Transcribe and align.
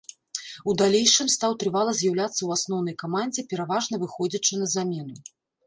У 0.71 0.73
далейшым 0.81 1.27
стаў 1.33 1.51
трывала 1.65 1.91
з'яўляцца 1.99 2.35
ў 2.43 2.49
асноўнай 2.61 2.95
камандзе, 3.03 3.47
пераважна 3.55 4.03
выходзячы 4.07 4.53
на 4.67 4.75
замену. 4.77 5.15